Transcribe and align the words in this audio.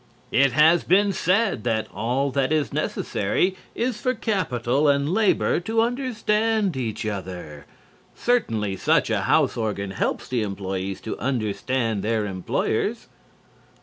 It 0.31 0.53
has 0.53 0.83
been 0.83 1.13
said 1.13 1.63
that 1.63 1.87
all 1.93 2.31
that 2.31 2.51
is 2.51 2.73
necessary 2.73 3.55
is 3.75 4.01
for 4.01 4.15
capital 4.15 4.87
and 4.89 5.07
labor 5.07 5.59
to 5.59 5.81
understand 5.81 6.75
each 6.75 7.05
other. 7.05 7.67
Certainly 8.15 8.77
such 8.77 9.11
a 9.11 9.21
house 9.21 9.55
organ 9.55 9.91
helps 9.91 10.27
the 10.27 10.41
employees 10.41 11.01
to 11.01 11.19
understand 11.19 12.01
their 12.01 12.25
employers. 12.25 13.09